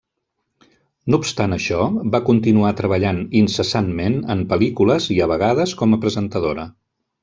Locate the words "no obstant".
1.13-1.53